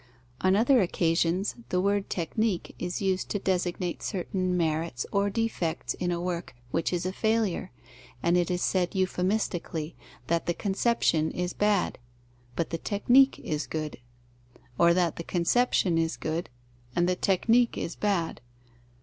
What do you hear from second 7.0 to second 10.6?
a failure; and it is said, euphemistically, that the